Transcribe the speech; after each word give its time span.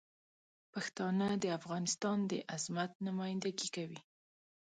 پښتانه 0.73 1.27
د 1.43 1.45
افغانستان 1.59 2.17
د 2.31 2.33
عظمت 2.53 2.91
نمایندګي 3.07 3.69
کوي. 3.75 3.99